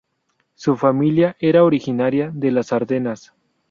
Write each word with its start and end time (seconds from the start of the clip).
Su 0.55 0.77
familia 0.77 1.35
era 1.39 1.63
originaria 1.63 2.31
de 2.33 2.49
las 2.49 2.73
Ardenas. 2.73 3.35